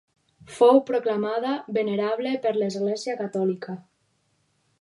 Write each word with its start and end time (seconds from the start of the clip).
Fou 0.59 0.79
proclamada 0.87 1.51
venerable 1.77 2.33
per 2.47 2.57
l'Església 2.57 3.17
catòlica. 3.23 3.81